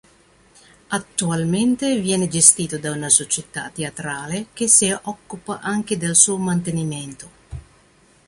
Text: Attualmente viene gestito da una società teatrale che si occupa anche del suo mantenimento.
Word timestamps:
Attualmente 0.87 1.99
viene 1.99 2.27
gestito 2.27 2.79
da 2.79 2.89
una 2.89 3.07
società 3.09 3.69
teatrale 3.69 4.47
che 4.51 4.67
si 4.67 4.89
occupa 5.03 5.59
anche 5.59 5.95
del 5.95 6.15
suo 6.15 6.39
mantenimento. 6.39 7.29